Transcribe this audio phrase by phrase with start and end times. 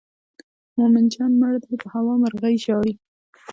[0.77, 2.93] مومن جان مړ دی په هوا مرغۍ ژاړي.